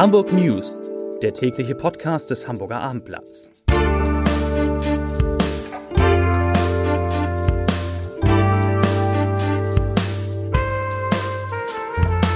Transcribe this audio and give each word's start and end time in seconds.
Hamburg 0.00 0.32
News, 0.32 0.80
der 1.20 1.34
tägliche 1.34 1.74
Podcast 1.74 2.30
des 2.30 2.48
Hamburger 2.48 2.80
Abendblatts. 2.80 3.50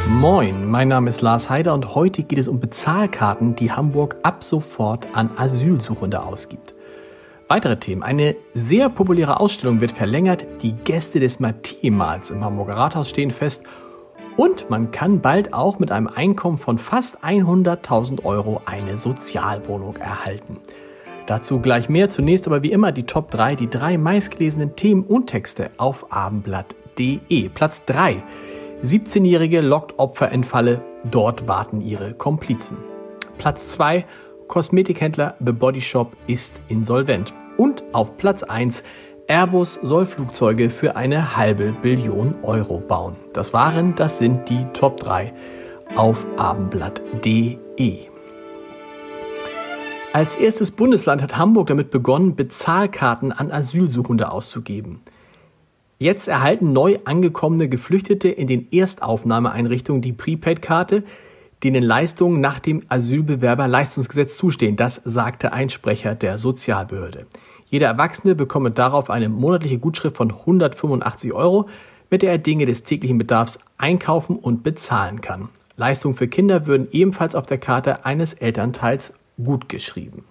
Moin, 0.07 0.71
mein 0.71 0.89
Name 0.89 1.09
ist 1.09 1.23
Lars 1.23 1.49
Heider 1.49 1.73
und 1.73 1.95
heute 1.95 2.23
geht 2.25 2.39
es 2.39 2.49
um 2.49 2.61
Bezahlkarten, 2.61 3.57
die 3.57 3.73
Hamburg 3.73 4.17
ab 4.23 4.45
sofort 4.45 5.07
an 5.15 5.31
Asylsuchende 5.39 6.23
ausgibt. 6.23 6.75
Weitere 7.49 7.79
Themen. 7.79 8.03
Eine 8.03 8.37
sehr 8.53 8.91
populäre 8.91 9.41
Ausstellung 9.41 9.81
wird 9.81 9.93
verlängert. 9.93 10.45
Die 10.61 10.73
Gäste 10.73 11.19
des 11.19 11.41
Mathemals 11.41 12.29
im 12.29 12.45
Hamburger 12.45 12.77
Rathaus 12.77 13.09
stehen 13.09 13.31
fest. 13.31 13.63
Und 14.37 14.69
man 14.69 14.91
kann 14.91 15.21
bald 15.21 15.55
auch 15.55 15.79
mit 15.79 15.93
einem 15.93 16.09
Einkommen 16.09 16.59
von 16.59 16.79
fast 16.79 17.23
100.000 17.25 18.25
Euro 18.25 18.61
eine 18.65 18.97
Sozialwohnung 18.97 19.97
erhalten. 19.97 20.59
Dazu 21.27 21.61
gleich 21.61 21.89
mehr. 21.89 22.11
Zunächst 22.11 22.47
aber 22.47 22.63
wie 22.63 22.73
immer 22.73 22.93
die 22.93 23.05
Top 23.05 23.31
3, 23.31 23.55
die 23.55 23.71
drei 23.71 23.97
meistgelesenen 23.97 24.77
Themen 24.77 25.05
und 25.05 25.29
Texte 25.29 25.71
auf 25.77 26.13
abendblatt.de. 26.13 27.49
Platz 27.49 27.83
3. 27.87 28.23
17-Jährige 28.85 29.61
lockt 29.61 29.99
Opfer 29.99 30.31
in 30.33 30.45
Falle. 30.45 30.83
Dort 31.11 31.47
warten 31.47 31.81
ihre 31.81 32.13
Komplizen. 32.13 32.77
Platz 33.39 33.69
2. 33.69 34.05
Kosmetikhändler 34.49 35.37
The 35.45 35.53
Body 35.53 35.81
Shop 35.81 36.15
ist 36.27 36.61
insolvent. 36.69 37.33
Und 37.57 37.85
auf 37.93 38.17
Platz 38.19 38.43
1 38.43 38.83
Airbus 39.27 39.81
soll 39.83 40.05
Flugzeuge 40.05 40.69
für 40.69 40.97
eine 40.97 41.35
halbe 41.35 41.73
Billion 41.81 42.35
Euro 42.43 42.79
bauen. 42.79 43.17
Das 43.33 43.55
waren, 43.55 43.95
das 43.95 44.19
sind 44.19 44.51
die 44.51 44.67
Top 44.75 44.99
3 45.01 45.33
auf 45.97 46.27
abendblatt.de. 46.37 48.01
Als 50.13 50.37
erstes 50.37 50.71
Bundesland 50.71 51.23
hat 51.23 51.39
Hamburg 51.39 51.69
damit 51.69 51.91
begonnen, 51.91 52.37
Bezahlkarten 52.37 53.33
an 53.33 53.51
Asylsuchende 53.51 54.31
auszugeben. 54.31 55.01
Jetzt 55.99 56.29
erhalten 56.29 56.75
neu 56.75 56.99
angekommene 57.07 57.71
Geflüchtete 57.71 58.29
in 58.29 58.47
den 58.47 58.71
Erstaufnahmeeinrichtungen 58.73 60.03
die 60.03 60.13
Prepaid-Karte, 60.13 61.03
denen 61.63 61.83
Leistungen 61.83 62.43
nach 62.43 62.61
dem 62.61 62.83
Asylbewerberleistungsgesetz 62.91 64.37
zustehen. 64.37 64.77
Das 64.77 65.01
sagte 65.03 65.55
ein 65.55 65.71
Sprecher 65.71 66.15
der 66.15 66.37
Sozialbehörde. 66.37 67.27
Jeder 67.75 67.89
Erwachsene 67.89 68.37
bekomme 68.37 68.71
darauf 68.71 69.11
eine 69.11 69.29
monatliche 69.29 69.79
Gutschrift 69.79 70.17
von 70.17 70.31
185 70.31 71.33
Euro, 71.33 71.69
mit 72.09 72.23
der 72.23 72.31
er 72.31 72.39
Dinge 72.39 72.67
des 72.67 72.85
täglichen 72.85 73.19
Bedarfs 73.19 73.59
einkaufen 73.79 74.37
und 74.37 74.63
bezahlen 74.63 75.21
kann. 75.21 75.49
Leistungen 75.77 76.15
für 76.15 76.29
Kinder 76.29 76.69
würden 76.69 76.87
ebenfalls 76.93 77.35
auf 77.35 77.47
der 77.47 77.59
Karte 77.59 78.05
eines 78.05 78.33
Elternteils 78.33 79.13
gutgeschrieben. 79.45 80.23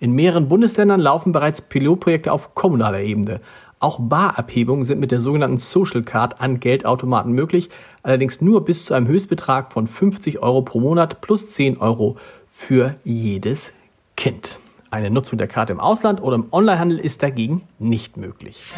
In 0.00 0.10
mehreren 0.10 0.48
Bundesländern 0.48 0.98
laufen 0.98 1.30
bereits 1.30 1.62
Pilotprojekte 1.62 2.32
auf 2.32 2.56
kommunaler 2.56 3.02
Ebene. 3.02 3.40
Auch 3.78 4.00
Barabhebungen 4.00 4.82
sind 4.84 4.98
mit 4.98 5.12
der 5.12 5.20
sogenannten 5.20 5.58
Social 5.58 6.02
Card 6.02 6.40
an 6.40 6.58
Geldautomaten 6.58 7.30
möglich, 7.30 7.70
allerdings 8.02 8.40
nur 8.40 8.64
bis 8.64 8.86
zu 8.86 8.94
einem 8.94 9.06
Höchstbetrag 9.06 9.72
von 9.72 9.86
50 9.86 10.40
Euro 10.40 10.62
pro 10.62 10.80
Monat 10.80 11.20
plus 11.20 11.52
10 11.52 11.76
Euro 11.76 12.16
für 12.48 12.96
jedes 13.04 13.72
Kind. 14.16 14.58
Eine 14.92 15.10
Nutzung 15.10 15.38
der 15.38 15.48
Karte 15.48 15.72
im 15.72 15.80
Ausland 15.80 16.22
oder 16.22 16.34
im 16.34 16.48
Onlinehandel 16.50 16.98
ist 16.98 17.22
dagegen 17.22 17.62
nicht 17.78 18.18
möglich. 18.18 18.74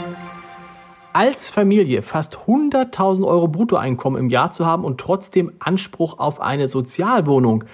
Als 1.13 1.51
Familie 1.51 2.03
fast 2.03 2.37
100.000 2.47 3.27
Euro 3.27 3.49
Bruttoeinkommen 3.49 4.21
im 4.21 4.31
Jahr 4.31 4.53
zu 4.53 4.65
haben 4.65 4.85
und 4.85 5.01
trotzdem 5.01 5.51
Anspruch 5.59 6.21
auf 6.21 6.41
eine 6.41 6.69
Sozialwohnung, 6.69 7.65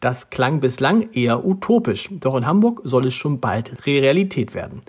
das 0.00 0.30
klang 0.30 0.60
bislang 0.60 1.10
eher 1.12 1.44
utopisch. 1.44 2.08
Doch 2.10 2.36
in 2.36 2.46
Hamburg 2.46 2.80
soll 2.84 3.06
es 3.06 3.12
schon 3.12 3.38
bald 3.38 3.84
Realität 3.84 4.54
werden. 4.54 4.80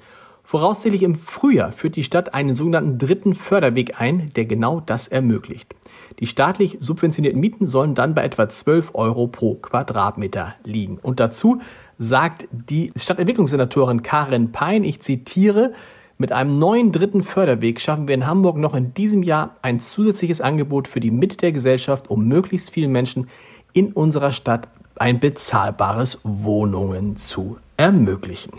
Voraussichtlich 0.45 1.03
im 1.03 1.15
Frühjahr 1.15 1.73
führt 1.73 1.97
die 1.97 2.03
Stadt 2.03 2.33
einen 2.33 2.55
sogenannten 2.55 2.97
dritten 2.97 3.35
Förderweg 3.35 3.99
ein, 3.99 4.31
der 4.37 4.45
genau 4.45 4.79
das 4.79 5.09
ermöglicht. 5.09 5.75
Die 6.19 6.27
staatlich 6.27 6.77
subventionierten 6.79 7.39
Mieten 7.39 7.67
sollen 7.67 7.95
dann 7.95 8.15
bei 8.15 8.23
etwa 8.23 8.47
12 8.47 8.91
Euro 8.93 9.27
pro 9.27 9.55
Quadratmeter 9.55 10.55
liegen. 10.63 10.97
Und 11.01 11.19
dazu 11.19 11.61
sagt 12.01 12.47
die 12.51 12.91
Stadtentwicklungssenatorin 12.95 14.01
Karin 14.01 14.51
Pein, 14.51 14.83
ich 14.83 15.01
zitiere, 15.01 15.73
mit 16.17 16.31
einem 16.31 16.57
neuen 16.57 16.91
dritten 16.91 17.21
Förderweg 17.21 17.79
schaffen 17.79 18.07
wir 18.07 18.15
in 18.15 18.25
Hamburg 18.25 18.57
noch 18.57 18.73
in 18.73 18.95
diesem 18.95 19.21
Jahr 19.21 19.55
ein 19.61 19.79
zusätzliches 19.79 20.41
Angebot 20.41 20.87
für 20.87 20.99
die 20.99 21.11
Mitte 21.11 21.37
der 21.37 21.51
Gesellschaft, 21.51 22.09
um 22.09 22.27
möglichst 22.27 22.71
vielen 22.71 22.91
Menschen 22.91 23.29
in 23.73 23.93
unserer 23.93 24.31
Stadt 24.31 24.67
ein 24.95 25.19
bezahlbares 25.19 26.19
Wohnungen 26.23 27.17
zu 27.17 27.57
ermöglichen. 27.77 28.53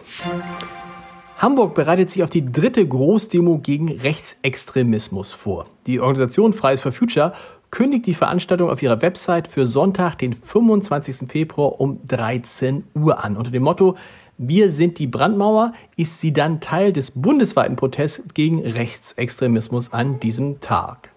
Hamburg 1.38 1.74
bereitet 1.74 2.10
sich 2.10 2.22
auf 2.22 2.30
die 2.30 2.50
dritte 2.52 2.86
Großdemo 2.86 3.58
gegen 3.58 3.90
Rechtsextremismus 3.90 5.32
vor. 5.32 5.66
Die 5.86 5.98
Organisation 5.98 6.52
Fridays 6.52 6.80
for 6.80 6.92
Future 6.92 7.32
kündigt 7.72 8.04
die 8.04 8.14
Veranstaltung 8.14 8.70
auf 8.70 8.82
ihrer 8.82 9.00
Website 9.02 9.48
für 9.48 9.66
Sonntag, 9.66 10.18
den 10.18 10.34
25. 10.34 11.28
Februar 11.28 11.80
um 11.80 12.06
13 12.06 12.84
Uhr 12.94 13.24
an. 13.24 13.36
Unter 13.36 13.50
dem 13.50 13.62
Motto 13.62 13.96
Wir 14.36 14.68
sind 14.68 14.98
die 14.98 15.06
Brandmauer 15.06 15.72
ist 15.96 16.20
sie 16.20 16.34
dann 16.34 16.60
Teil 16.60 16.92
des 16.92 17.10
bundesweiten 17.10 17.76
Protests 17.76 18.22
gegen 18.34 18.60
Rechtsextremismus 18.60 19.90
an 19.90 20.20
diesem 20.20 20.60
Tag. 20.60 21.08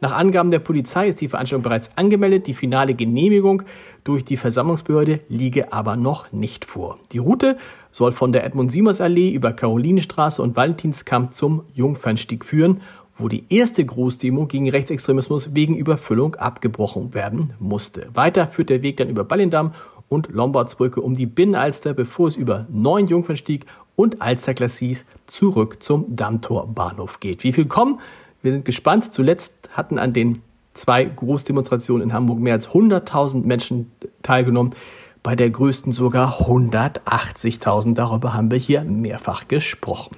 Nach 0.00 0.12
Angaben 0.12 0.50
der 0.50 0.58
Polizei 0.58 1.08
ist 1.08 1.20
die 1.20 1.28
Veranstaltung 1.28 1.62
bereits 1.62 1.90
angemeldet. 1.94 2.48
Die 2.48 2.54
finale 2.54 2.94
Genehmigung 2.94 3.62
durch 4.02 4.24
die 4.24 4.36
Versammlungsbehörde 4.36 5.20
liege 5.28 5.72
aber 5.72 5.94
noch 5.94 6.32
nicht 6.32 6.64
vor. 6.64 6.98
Die 7.12 7.18
Route 7.18 7.56
soll 7.92 8.12
von 8.12 8.32
der 8.32 8.44
Edmund-Siemers-Allee 8.44 9.30
über 9.30 9.52
Karolinenstraße 9.52 10.42
und 10.42 10.56
Valentinskamp 10.56 11.34
zum 11.34 11.64
Jungfernstieg 11.74 12.44
führen, 12.44 12.80
wo 13.20 13.28
die 13.28 13.44
erste 13.48 13.84
Großdemo 13.84 14.46
gegen 14.46 14.68
Rechtsextremismus 14.68 15.54
wegen 15.54 15.76
Überfüllung 15.76 16.34
abgebrochen 16.36 17.14
werden 17.14 17.54
musste. 17.58 18.08
Weiter 18.14 18.46
führt 18.46 18.70
der 18.70 18.82
Weg 18.82 18.96
dann 18.96 19.08
über 19.08 19.24
Ballindamm 19.24 19.74
und 20.08 20.28
Lombardsbrücke 20.30 21.00
um 21.00 21.14
die 21.14 21.26
Binnenalster, 21.26 21.94
bevor 21.94 22.28
es 22.28 22.36
über 22.36 22.66
Neuen 22.70 23.06
Jungfernstieg 23.06 23.66
und 23.96 24.20
Alsterklassis 24.20 25.04
zurück 25.26 25.82
zum 25.82 26.16
Dammtorbahnhof 26.16 27.20
geht. 27.20 27.44
Wie 27.44 27.52
viel 27.52 27.66
kommen? 27.66 28.00
Wir 28.42 28.52
sind 28.52 28.64
gespannt. 28.64 29.12
Zuletzt 29.12 29.54
hatten 29.72 29.98
an 29.98 30.12
den 30.12 30.42
zwei 30.74 31.04
Großdemonstrationen 31.04 32.08
in 32.08 32.12
Hamburg 32.12 32.38
mehr 32.38 32.54
als 32.54 32.70
100.000 32.70 33.44
Menschen 33.44 33.92
teilgenommen 34.22 34.74
bei 35.22 35.36
der 35.36 35.50
größten 35.50 35.92
sogar 35.92 36.40
180.000. 36.40 37.94
Darüber 37.94 38.34
haben 38.34 38.50
wir 38.50 38.58
hier 38.58 38.82
mehrfach 38.82 39.48
gesprochen. 39.48 40.16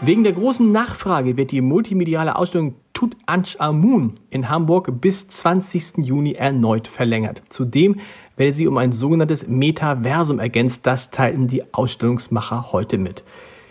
Wegen 0.00 0.24
der 0.24 0.32
großen 0.32 0.70
Nachfrage 0.70 1.36
wird 1.36 1.50
die 1.50 1.60
multimediale 1.60 2.36
Ausstellung 2.36 2.74
Tut 2.92 3.16
Anch 3.26 3.60
Amun 3.60 4.14
in 4.30 4.48
Hamburg 4.48 5.00
bis 5.00 5.26
20. 5.28 5.98
Juni 5.98 6.34
erneut 6.34 6.88
verlängert. 6.88 7.42
Zudem 7.48 8.00
werde 8.36 8.52
sie 8.52 8.66
um 8.66 8.78
ein 8.78 8.92
sogenanntes 8.92 9.46
Metaversum 9.46 10.38
ergänzt. 10.38 10.86
Das 10.86 11.10
teilten 11.10 11.48
die 11.48 11.74
Ausstellungsmacher 11.74 12.72
heute 12.72 12.98
mit. 12.98 13.24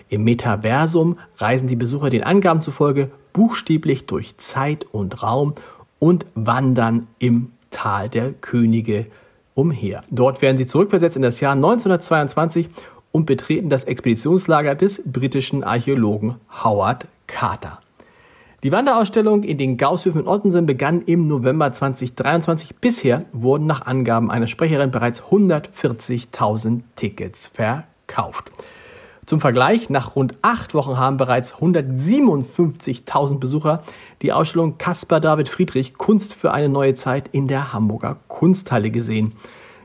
Im 0.09 0.23
Metaversum 0.25 1.17
reisen 1.37 1.67
die 1.67 1.75
Besucher 1.75 2.09
den 2.09 2.23
Angaben 2.23 2.61
zufolge 2.61 3.11
buchstäblich 3.31 4.05
durch 4.05 4.37
Zeit 4.37 4.85
und 4.91 5.23
Raum 5.23 5.55
und 5.99 6.25
wandern 6.35 7.07
im 7.19 7.51
Tal 7.71 8.09
der 8.09 8.33
Könige 8.33 9.07
umher. 9.55 10.03
Dort 10.11 10.41
werden 10.41 10.57
sie 10.57 10.65
zurückversetzt 10.65 11.15
in 11.15 11.21
das 11.21 11.39
Jahr 11.39 11.53
1922 11.53 12.69
und 13.13 13.25
betreten 13.25 13.69
das 13.69 13.85
Expeditionslager 13.85 14.75
des 14.75 15.01
britischen 15.05 15.63
Archäologen 15.63 16.35
Howard 16.63 17.07
Carter. 17.27 17.79
Die 18.63 18.71
Wanderausstellung 18.71 19.43
in 19.43 19.57
den 19.57 19.77
Gaußhöfen 19.77 20.21
in 20.21 20.27
Ottensen 20.27 20.65
begann 20.65 21.03
im 21.03 21.27
November 21.27 21.71
2023. 21.71 22.75
Bisher 22.77 23.25
wurden 23.31 23.67
nach 23.67 23.85
Angaben 23.85 24.31
einer 24.31 24.47
Sprecherin 24.47 24.89
bereits 24.89 25.21
140.000 25.21 26.81
Tickets 26.95 27.49
verkauft. 27.49 28.51
Zum 29.25 29.39
Vergleich, 29.39 29.89
nach 29.89 30.15
rund 30.15 30.35
acht 30.41 30.73
Wochen 30.73 30.97
haben 30.97 31.17
bereits 31.17 31.53
157.000 31.55 33.39
Besucher 33.39 33.83
die 34.21 34.33
Ausstellung 34.33 34.77
Caspar 34.77 35.19
David 35.19 35.49
Friedrich 35.49 35.93
Kunst 35.95 36.33
für 36.33 36.51
eine 36.51 36.69
neue 36.69 36.95
Zeit 36.95 37.29
in 37.31 37.47
der 37.47 37.73
Hamburger 37.73 38.17
Kunsthalle 38.27 38.91
gesehen. 38.91 39.33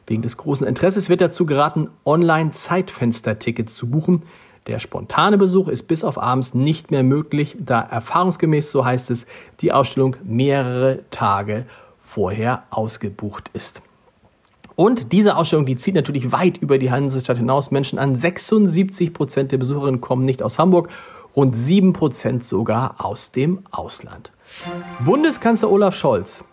Wegen 0.08 0.22
des 0.22 0.38
großen 0.38 0.66
Interesses 0.66 1.10
wird 1.10 1.20
dazu 1.20 1.44
geraten, 1.44 1.90
Online-Zeitfenster-Tickets 2.06 3.74
zu 3.74 3.90
buchen. 3.90 4.22
Der 4.66 4.78
spontane 4.78 5.36
Besuch 5.36 5.68
ist 5.68 5.82
bis 5.82 6.02
auf 6.02 6.18
abends 6.18 6.54
nicht 6.54 6.90
mehr 6.90 7.02
möglich, 7.02 7.56
da 7.60 7.80
erfahrungsgemäß, 7.80 8.70
so 8.70 8.84
heißt 8.84 9.10
es, 9.10 9.26
die 9.60 9.70
Ausstellung 9.70 10.16
mehrere 10.24 11.04
Tage 11.10 11.66
vorher 11.98 12.62
ausgebucht 12.70 13.50
ist. 13.52 13.82
Und 14.76 15.12
diese 15.12 15.36
Ausstellung, 15.36 15.66
die 15.66 15.76
zieht 15.76 15.94
natürlich 15.94 16.32
weit 16.32 16.56
über 16.56 16.78
die 16.78 16.90
Hansestadt 16.90 17.36
hinaus 17.36 17.70
Menschen 17.70 17.98
an. 17.98 18.16
76 18.16 19.12
Prozent 19.12 19.52
der 19.52 19.58
Besucherinnen 19.58 20.00
kommen 20.00 20.24
nicht 20.24 20.42
aus 20.42 20.58
Hamburg 20.58 20.88
rund 21.36 21.54
7% 21.54 22.42
sogar 22.42 23.04
aus 23.04 23.30
dem 23.30 23.60
Ausland. 23.70 24.32
Bundeskanzler 25.04 25.70
Olaf 25.70 25.94
Scholz 25.94 26.44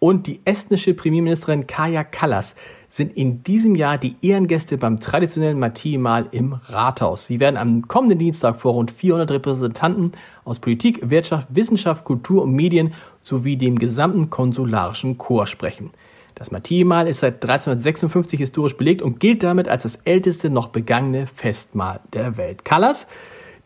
und 0.00 0.26
die 0.26 0.40
estnische 0.44 0.94
Premierministerin 0.94 1.66
Kaja 1.66 2.04
Kallas 2.04 2.56
sind 2.88 3.16
in 3.16 3.42
diesem 3.42 3.74
Jahr 3.74 3.98
die 3.98 4.16
Ehrengäste 4.22 4.78
beim 4.78 4.98
traditionellen 4.98 5.58
Matthimahl 5.58 6.26
im 6.30 6.54
Rathaus. 6.66 7.26
Sie 7.26 7.38
werden 7.38 7.56
am 7.56 7.86
kommenden 7.86 8.18
Dienstag 8.18 8.60
vor 8.60 8.72
rund 8.72 8.90
400 8.90 9.30
Repräsentanten 9.30 10.12
aus 10.44 10.58
Politik, 10.58 11.10
Wirtschaft, 11.10 11.48
Wissenschaft, 11.50 12.04
Kultur 12.04 12.42
und 12.42 12.52
Medien 12.52 12.94
sowie 13.22 13.56
dem 13.56 13.78
gesamten 13.78 14.30
konsularischen 14.30 15.18
Chor 15.18 15.46
sprechen. 15.46 15.90
Das 16.34 16.50
Matthimahl 16.50 17.08
ist 17.08 17.20
seit 17.20 17.42
1356 17.42 18.38
historisch 18.38 18.76
belegt 18.76 19.02
und 19.02 19.18
gilt 19.18 19.42
damit 19.42 19.68
als 19.68 19.82
das 19.82 19.96
älteste 20.04 20.50
noch 20.50 20.68
begangene 20.68 21.26
Festmahl 21.26 22.00
der 22.12 22.36
Welt. 22.36 22.64
Kallas, 22.64 23.06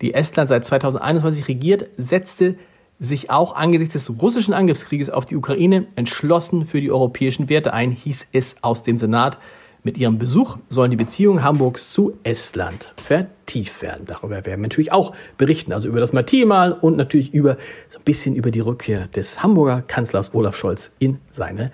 die 0.00 0.14
Estland 0.14 0.48
seit 0.48 0.64
2021 0.64 1.48
regiert, 1.48 1.90
setzte 1.96 2.56
sich 2.98 3.30
auch 3.30 3.54
angesichts 3.56 3.94
des 3.94 4.22
russischen 4.22 4.54
Angriffskrieges 4.54 5.10
auf 5.10 5.26
die 5.26 5.36
Ukraine 5.36 5.86
entschlossen 5.96 6.64
für 6.64 6.80
die 6.80 6.90
europäischen 6.90 7.48
Werte 7.48 7.72
ein, 7.72 7.90
hieß 7.90 8.28
es 8.32 8.56
aus 8.62 8.82
dem 8.82 8.98
Senat. 8.98 9.38
Mit 9.84 9.98
ihrem 9.98 10.18
Besuch 10.18 10.58
sollen 10.68 10.92
die 10.92 10.96
Beziehungen 10.96 11.42
Hamburgs 11.42 11.92
zu 11.92 12.16
Estland 12.22 12.92
vertieft 12.96 13.82
werden. 13.82 14.06
Darüber 14.06 14.36
werden 14.46 14.60
wir 14.60 14.68
natürlich 14.68 14.92
auch 14.92 15.12
berichten, 15.38 15.72
also 15.72 15.88
über 15.88 15.98
das 15.98 16.12
Matthimal 16.12 16.72
und 16.72 16.96
natürlich 16.96 17.34
über 17.34 17.56
so 17.88 17.98
ein 17.98 18.04
bisschen 18.04 18.36
über 18.36 18.52
die 18.52 18.60
Rückkehr 18.60 19.08
des 19.08 19.42
Hamburger 19.42 19.82
Kanzlers 19.82 20.32
Olaf 20.34 20.54
Scholz 20.54 20.92
in 21.00 21.18
seine 21.32 21.72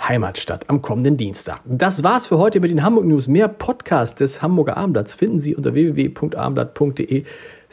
Heimatstadt 0.00 0.70
am 0.70 0.80
kommenden 0.80 1.18
Dienstag. 1.18 1.60
Das 1.66 2.02
war's 2.02 2.26
für 2.26 2.38
heute 2.38 2.60
mit 2.60 2.70
den 2.70 2.82
Hamburg 2.82 3.04
News. 3.04 3.28
Mehr 3.28 3.48
Podcasts 3.48 4.16
des 4.16 4.40
Hamburger 4.40 4.78
Abendblatts 4.78 5.14
finden 5.14 5.40
Sie 5.40 5.54
unter 5.54 5.74
www.abendblatt.de 5.74 7.24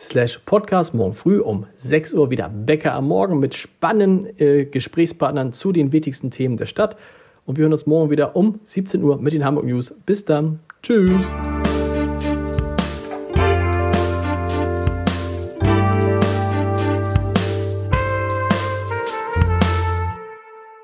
slash 0.02 0.40
podcast. 0.46 0.94
Morgen 0.94 1.14
früh 1.14 1.40
um 1.40 1.68
6 1.78 2.14
Uhr 2.14 2.30
wieder 2.30 2.50
Bäcker 2.50 2.94
am 2.94 3.08
Morgen 3.08 3.40
mit 3.40 3.54
spannenden 3.54 4.40
äh, 4.40 4.66
Gesprächspartnern 4.66 5.54
zu 5.54 5.72
den 5.72 5.92
wichtigsten 5.92 6.32
Themen 6.32 6.58
der 6.58 6.66
Stadt. 6.66 6.98
Und 7.46 7.58
wir 7.58 7.64
hören 7.64 7.74
uns 7.74 7.86
morgen 7.86 8.10
wieder 8.10 8.36
um 8.36 8.60
17 8.64 9.04
Uhr 9.04 9.18
mit 9.18 9.34
den 9.34 9.46
Hamburg 9.46 9.66
News. 9.66 9.94
Bis 10.06 10.26
dann. 10.26 10.60
Tschüss. 10.84 11.26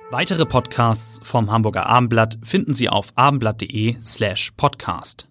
Weitere 0.10 0.46
Podcasts 0.46 1.20
vom 1.22 1.52
Hamburger 1.52 1.86
Abendblatt 1.86 2.40
finden 2.42 2.74
Sie 2.74 2.90
auf 2.90 3.10
abendblatt.de 3.16 3.98
slash 4.02 4.52
podcast. 4.58 5.28